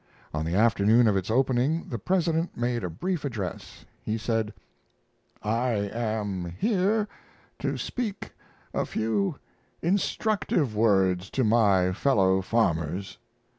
[0.33, 3.85] On the afternoon of its opening the president made a brief address.
[4.01, 4.51] He said:
[5.43, 7.07] I am here
[7.59, 8.31] to speak
[8.73, 9.35] a few
[9.79, 13.19] instructive words to my fellow farmers.